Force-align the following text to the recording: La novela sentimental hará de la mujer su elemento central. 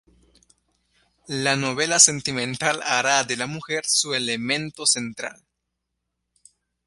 La 1.27 1.55
novela 1.55 1.99
sentimental 1.99 2.81
hará 2.81 3.23
de 3.23 3.37
la 3.37 3.45
mujer 3.45 3.85
su 3.85 4.15
elemento 4.15 4.87
central. 4.87 5.45